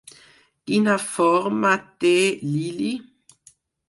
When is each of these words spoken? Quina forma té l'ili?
Quina 0.69 0.95
forma 1.09 1.73
té 2.05 2.13
l'ili? 2.47 2.89